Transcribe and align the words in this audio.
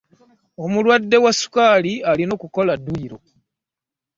Omulwadde 0.63 1.17
wa 1.23 1.31
sukaali 1.39 1.93
alina 2.09 2.31
okukola 2.37 2.73
dduyiro. 2.81 3.17